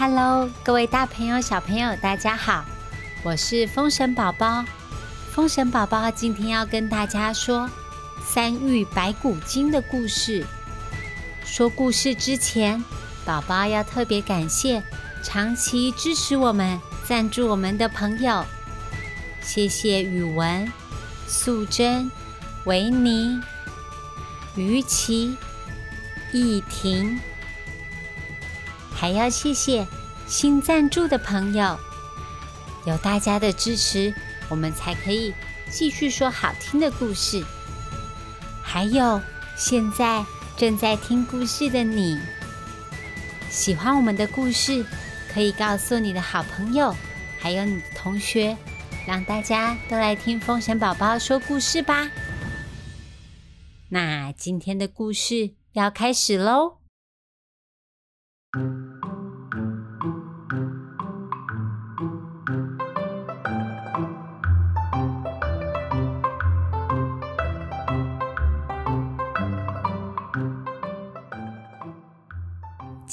[0.00, 2.64] Hello，各位大朋友、小朋友，大家好，
[3.24, 4.64] 我是风神宝宝。
[5.32, 7.68] 风神宝宝今天要跟大家说
[8.24, 10.46] 三玉白骨精的故事。
[11.44, 12.84] 说故事之前，
[13.24, 14.80] 宝宝要特别感谢
[15.24, 18.44] 长期支持我们、赞助我们的朋友，
[19.42, 20.72] 谢谢宇文、
[21.26, 22.08] 素贞、
[22.66, 23.40] 维尼、
[24.54, 25.36] 于琪、
[26.32, 27.18] 易婷。
[28.98, 29.86] 还要谢谢
[30.26, 31.78] 新赞助的朋友，
[32.84, 34.12] 有大家的支持，
[34.48, 35.32] 我们才可以
[35.70, 37.40] 继续说好听的故事。
[38.60, 39.22] 还有
[39.56, 42.18] 现在正在听故事的你，
[43.48, 44.84] 喜欢我们的故事，
[45.32, 46.92] 可以告诉你的好朋友，
[47.38, 48.56] 还有你的同学，
[49.06, 52.10] 让大家都来听风神宝宝说故事吧。
[53.90, 56.78] 那今天的故事要开始喽。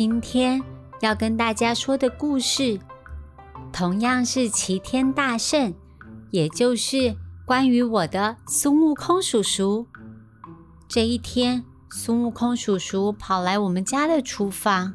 [0.00, 0.62] 今天
[1.00, 2.80] 要跟大家说的故事，
[3.70, 5.74] 同样是齐天大圣，
[6.30, 9.86] 也就是关于我的孙悟空叔叔。
[10.88, 14.94] 这一天，孙悟空叔叔跑来我们家的厨房，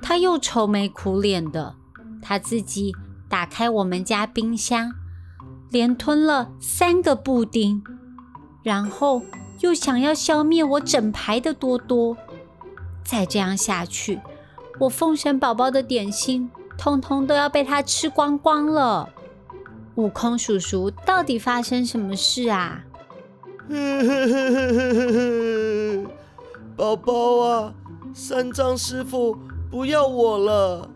[0.00, 1.74] 他又愁眉苦脸的，
[2.22, 2.94] 他自己
[3.28, 4.92] 打开我们家冰箱，
[5.70, 7.82] 连吞了三个布丁，
[8.62, 9.22] 然后
[9.58, 12.16] 又想要消灭我整排的多多。
[13.04, 14.20] 再这样下去，
[14.80, 19.10] 我风神宝宝的点心通通都要被他吃光光了。
[19.96, 22.84] 悟空叔叔，到底发生什么事啊？
[26.76, 27.74] 宝宝啊，
[28.12, 29.38] 三藏师傅
[29.70, 30.90] 不要我了。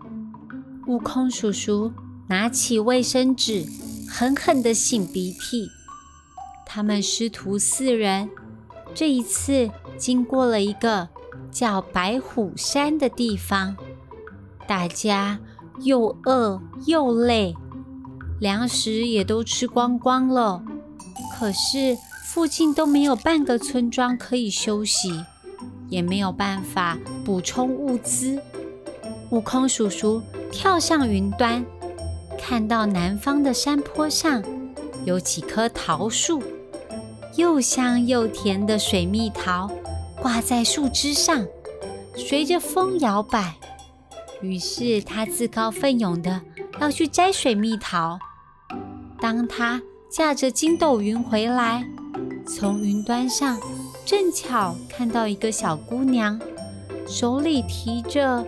[0.86, 1.92] 悟空叔叔
[2.28, 3.64] 拿起卫生纸，
[4.08, 5.70] 狠狠的擤鼻涕。
[6.66, 8.28] 他们师徒四人
[8.94, 11.08] 这一次经过了一个。
[11.50, 13.76] 叫白虎山的地方，
[14.66, 15.38] 大家
[15.80, 17.54] 又饿又累，
[18.40, 20.62] 粮食也都吃光光了。
[21.38, 25.24] 可是附近都没有半个村庄可以休息，
[25.88, 28.40] 也没有办法补充物资。
[29.30, 31.64] 悟空叔叔跳上云端，
[32.38, 34.42] 看到南方的山坡上
[35.04, 36.42] 有几棵桃树，
[37.36, 39.70] 又香又甜的水蜜桃。
[40.20, 41.46] 挂在树枝上，
[42.16, 43.54] 随着风摇摆。
[44.40, 46.40] 于是他自告奋勇的
[46.80, 48.18] 要去摘水蜜桃。
[49.20, 51.84] 当他驾着筋斗云回来，
[52.46, 53.58] 从云端上
[54.04, 56.40] 正巧看到一个小姑娘，
[57.06, 58.46] 手里提着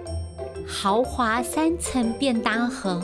[0.67, 3.03] 豪华三层便当盒，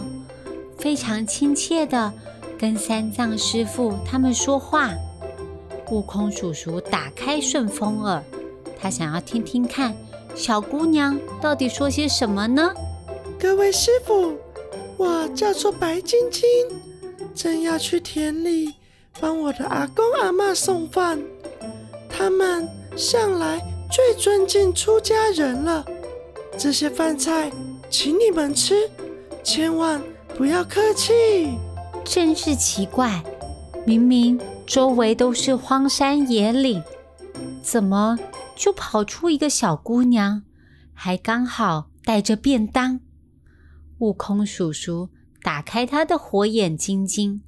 [0.79, 2.13] 非常亲切的
[2.57, 4.93] 跟三藏师傅他们说话。
[5.91, 8.23] 悟空叔叔打开顺风耳。
[8.87, 9.97] 他想要听听看
[10.37, 12.73] 小姑娘到底说些什么呢？
[13.37, 14.37] 各位师傅，
[14.97, 16.45] 我叫做白晶晶，
[17.35, 18.75] 正要去田里
[19.19, 21.21] 帮我的阿公阿妈送饭。
[22.09, 23.61] 他们向来
[23.91, 25.85] 最尊敬出家人了，
[26.57, 27.51] 这些饭菜
[27.91, 28.89] 请你们吃，
[29.43, 30.01] 千万
[30.39, 31.59] 不要客气。
[32.05, 33.21] 真是奇怪，
[33.85, 36.81] 明明周围都是荒山野岭，
[37.65, 38.17] 怎么？
[38.57, 40.43] 就跑出一个小姑娘，
[40.95, 43.01] 还刚好带着便当。
[43.99, 45.11] 悟空叔叔
[45.43, 47.43] 打开他的火眼金睛，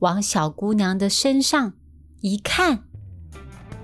[0.00, 1.72] 往小姑娘的身上
[2.20, 2.84] 一看，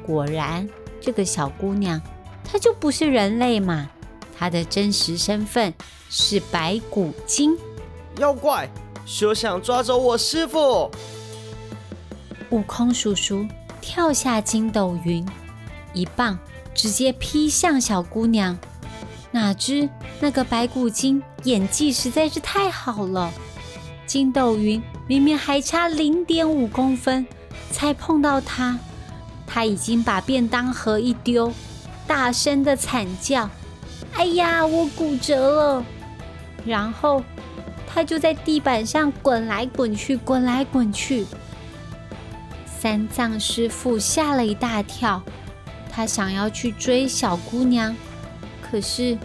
[0.04, 0.68] 果然
[1.00, 2.00] 这个小姑娘
[2.44, 3.88] 她就不是人类嘛，
[4.36, 5.72] 她的真实身份
[6.10, 7.56] 是白骨精
[8.18, 8.68] 妖怪，
[9.06, 10.90] 休想抓走我师傅！
[12.50, 13.46] 悟空叔叔
[13.80, 15.26] 跳下筋斗云。
[15.94, 16.38] 一棒
[16.75, 18.58] 直接劈向小姑娘，
[19.31, 19.88] 哪知
[20.20, 23.32] 那个白骨精演技实在是太好了，
[24.06, 27.26] 筋斗云明明还差零点五公分
[27.70, 28.79] 才碰到他，
[29.46, 31.52] 他已经把便当盒一丢，
[32.06, 33.49] 大声的惨叫
[34.14, 35.85] ：“哎呀，我骨折了！”
[36.67, 37.23] 然后
[37.87, 41.25] 他就在地板上滚来滚去，滚来滚去。
[42.79, 45.23] 三藏师傅吓了一大跳。
[45.94, 47.94] 他想要去追小姑娘，
[48.61, 49.17] 可是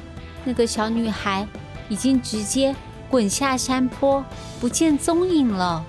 [0.45, 1.47] 那个小女孩
[1.89, 2.75] 已经直接
[3.09, 4.23] 滚下山坡，
[4.59, 5.83] 不见踪影了。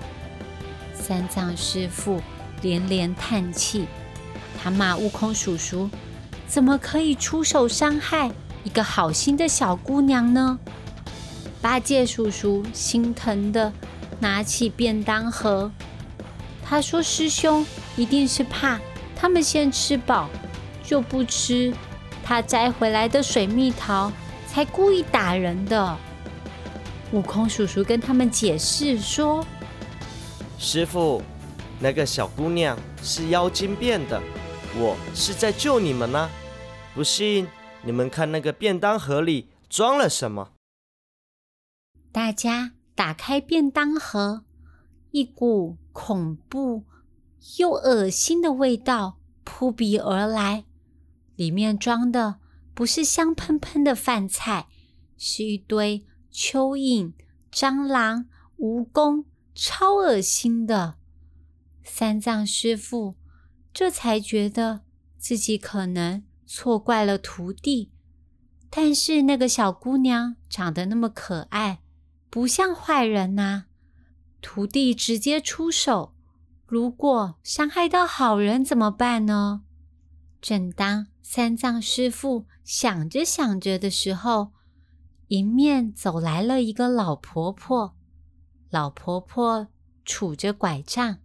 [0.95, 2.19] 三藏师傅
[2.63, 3.85] 连连叹气，
[4.61, 5.87] 他骂悟空叔叔
[6.47, 8.31] ：“怎么可以出手伤害
[8.63, 10.57] 一个好心的小姑娘呢？
[11.61, 13.71] 八戒叔叔心疼的
[14.19, 15.71] 拿起便当盒，
[16.63, 17.63] 他说：“师兄
[17.95, 18.79] 一定是怕
[19.15, 20.27] 他们先吃饱，
[20.91, 21.73] 就不吃
[22.21, 24.11] 他摘回来的水蜜桃，
[24.45, 25.97] 才故意打人的。”
[27.13, 29.45] 悟空叔叔跟他们解释说
[30.59, 31.21] ：“师傅，
[31.79, 34.21] 那个小姑娘是妖精变的，
[34.75, 36.29] 我是在救你们呢。
[36.93, 37.47] 不信，
[37.83, 40.49] 你们看那个便当盒里装了什么。”
[42.11, 44.43] 大家打开便当盒，
[45.11, 46.83] 一股恐怖
[47.59, 50.65] 又恶心的味道扑鼻而来。
[51.35, 52.39] 里面装的
[52.73, 54.67] 不是香喷喷的饭菜，
[55.17, 57.13] 是一堆蚯蚓、
[57.51, 60.95] 蟑螂、蜈蚣，超恶心的。
[61.83, 63.15] 三藏师傅
[63.73, 64.81] 这才觉得
[65.17, 67.91] 自己可能错怪了徒弟，
[68.69, 71.81] 但是那个小姑娘长得那么可爱。
[72.29, 73.65] 不像坏人呐，
[74.41, 76.15] 徒弟直接出手，
[76.65, 79.63] 如果伤害到好人怎么办呢？
[80.39, 84.51] 正当三藏师傅想着想着的时候，
[85.27, 87.95] 迎面走来了一个老婆婆。
[88.69, 89.69] 老婆婆
[90.05, 91.19] 杵着拐杖，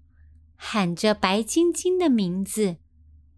[0.54, 2.76] 喊着白晶晶的名字。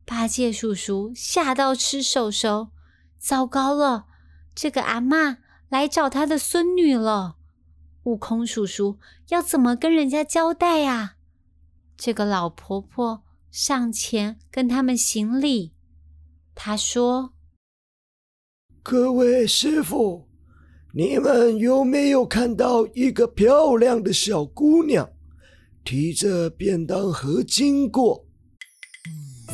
[0.05, 2.69] 八戒叔叔吓到吃手手，
[3.17, 4.05] 糟糕了，
[4.55, 5.39] 这个阿妈
[5.71, 7.39] 来找他的孙女了。
[8.03, 8.99] 悟空叔叔
[9.29, 11.15] 要怎么跟人家交代呀？
[11.97, 15.73] 这个老婆婆上前跟他们行礼。
[16.61, 17.35] 她说
[18.83, 20.27] ：“各位师傅，
[20.93, 25.09] 你们有没有看到一个漂亮的小姑娘
[25.85, 28.27] 提着便当盒经过？”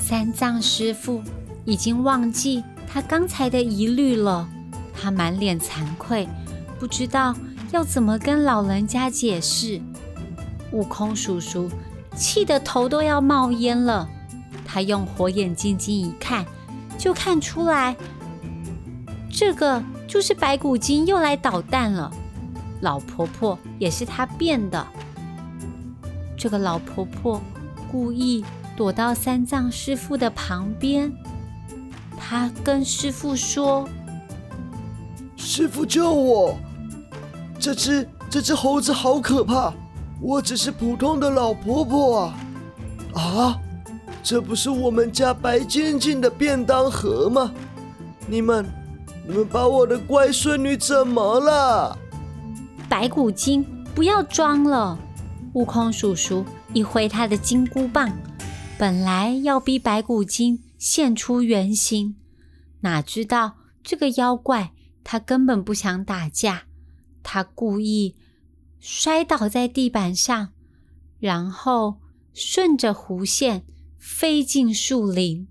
[0.00, 1.22] 三藏师傅
[1.66, 4.48] 已经忘记他刚才的疑虑了，
[4.94, 6.26] 他满脸惭愧，
[6.80, 7.36] 不知道。
[7.70, 9.78] 要怎么跟老人家解释？
[10.72, 11.68] 悟空叔叔
[12.16, 14.08] 气得头都要冒烟了。
[14.64, 16.46] 他用火眼金睛一看，
[16.98, 17.96] 就看出来，
[19.30, 22.10] 这个就是白骨精又来捣蛋了。
[22.80, 24.86] 老婆婆也是他变的。
[26.36, 27.40] 这个老婆婆
[27.90, 28.44] 故意
[28.76, 31.12] 躲到三藏师傅的旁边，
[32.18, 33.88] 她跟师傅说
[35.36, 36.58] ：“师傅救我！”
[37.58, 39.72] 这只这只猴子好可怕！
[40.20, 42.34] 我只是普通的老婆婆啊！
[43.14, 43.60] 啊，
[44.24, 47.52] 这不是我们家白晶晶的便当盒吗？
[48.26, 48.64] 你们，
[49.28, 51.98] 你们把我的乖孙女怎么了？
[52.88, 53.62] 白骨精，
[53.94, 54.98] 不要装了！
[55.52, 56.42] 悟空叔叔
[56.72, 58.10] 一挥他的金箍棒，
[58.78, 62.16] 本来要逼白骨精现出原形，
[62.80, 64.72] 哪知道这个妖怪
[65.04, 66.62] 他根本不想打架。
[67.22, 68.16] 他故意
[68.80, 70.48] 摔倒在地板上，
[71.18, 71.96] 然后
[72.32, 73.64] 顺着弧线
[74.06, 75.48] 飞进树林。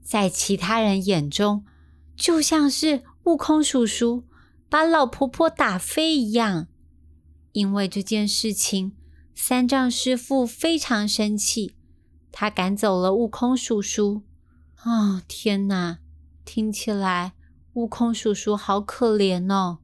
[0.00, 1.64] 在其他人眼中，
[2.14, 4.22] 就像是悟空叔叔
[4.68, 6.68] 把老婆婆打飞一样。
[7.50, 8.92] 因为这件事情，
[9.34, 11.74] 三藏师傅非常生气，
[12.30, 14.22] 他赶走了悟空叔叔。
[14.76, 15.98] 啊，天哪！
[16.44, 17.32] 听起来
[17.72, 19.80] 悟空叔叔好可怜哦。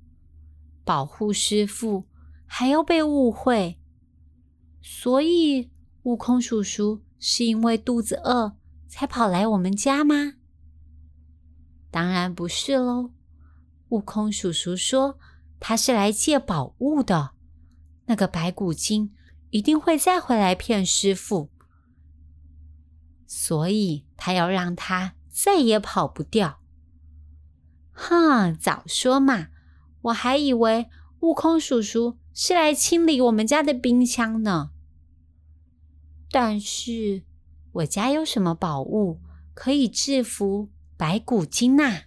[0.85, 2.05] 保护师傅
[2.47, 3.81] 还要被误会，
[4.81, 5.71] 所以
[6.05, 8.57] 悟空叔叔是因为肚子饿
[8.89, 10.33] 才跑来我们家吗？
[11.91, 13.13] 当然不是喽。
[13.91, 15.19] 悟空叔叔说
[15.61, 17.33] 他是来借宝物的，
[18.07, 19.15] 那个白骨精
[19.51, 21.51] 一定会再回来骗师傅，
[23.27, 26.61] 所以他要让他再也跑不掉。
[27.93, 29.49] 哼，早说嘛！
[30.03, 34.71] 我还以为悟空叔叔是来清理我们家的冰箱呢，
[36.33, 37.23] 但是
[37.73, 39.19] 我家有什么宝物
[39.53, 42.03] 可以制服白骨精呐？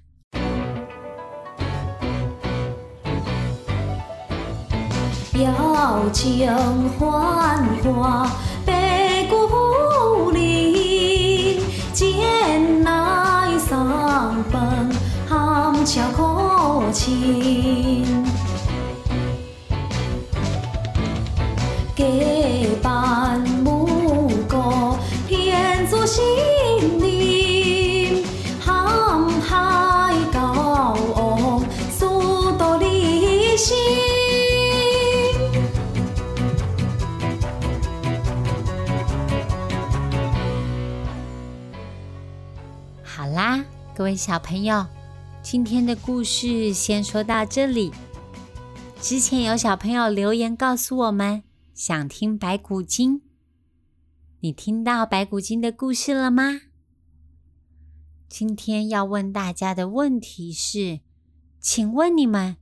[5.34, 6.50] 表情
[6.92, 8.32] 幻化，
[8.65, 11.60] 白骨灵，
[11.92, 14.89] 见来上本，
[15.27, 18.06] 含巧可亲。
[21.96, 22.42] 给
[44.03, 44.86] 各位小朋友，
[45.41, 47.89] 今天的故事先说到这里。
[49.00, 51.41] 之前有小朋友留言告诉我们，
[51.74, 53.22] 想听白骨精。
[54.41, 56.63] 你听到白骨精的故事了吗？
[58.27, 61.00] 今天要问大家的问题是：
[61.62, 62.57] 请问你们，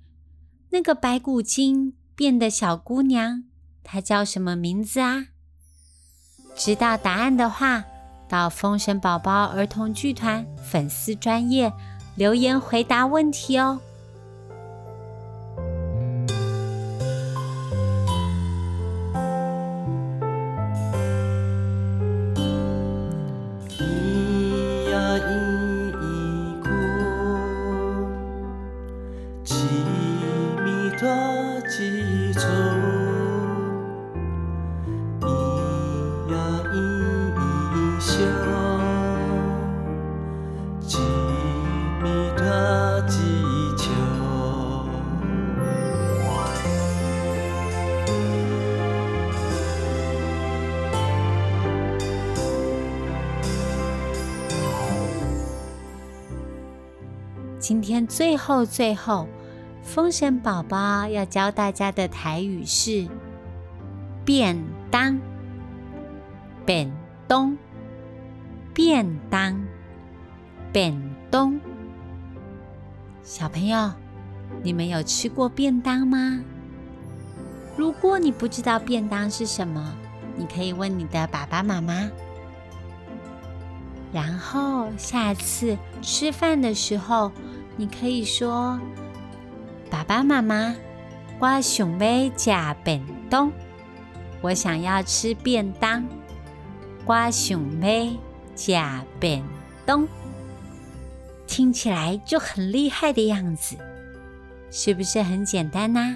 [0.70, 3.46] 那个白骨精变的小姑娘，
[3.84, 5.30] 她叫什么名字啊？
[6.56, 7.86] 知道答案的话，
[8.32, 11.74] 到风神宝宝儿童剧团粉丝专业
[12.16, 13.78] 留言回答问题哦。
[23.68, 23.84] 咿
[24.90, 26.00] 呀咿咿
[26.62, 26.70] 哭，
[29.44, 29.56] 几
[30.64, 31.06] 米多
[31.68, 32.81] 几重？
[57.62, 59.28] 今天最后最后，
[59.84, 63.08] 风神宝宝要教大家的台语是
[64.26, 64.58] 便
[64.90, 65.20] 当，
[66.66, 66.92] 便
[67.28, 67.56] 当，
[68.74, 69.64] 便当，
[70.74, 71.00] 便
[71.30, 71.60] 当。
[73.22, 73.92] 小朋友，
[74.64, 76.44] 你们有吃过便当吗？
[77.78, 79.96] 如果你不知道便当是什么，
[80.36, 82.10] 你可以问你的爸爸妈妈。
[84.12, 87.32] 然后下次吃饭的时候，
[87.82, 88.80] 你可以说
[89.90, 90.76] ：“爸爸妈妈，
[91.40, 93.52] 我想要吃便当，
[94.40, 96.08] 我想要吃便当，
[97.06, 98.14] 我想要
[98.56, 99.44] 吃便
[99.84, 100.08] 当。”
[101.48, 103.76] 听起来就很厉害的样子，
[104.70, 106.16] 是不是很简单呢、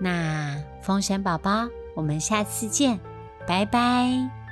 [0.00, 2.98] 那风神宝宝，我们下次见，
[3.46, 4.43] 拜拜。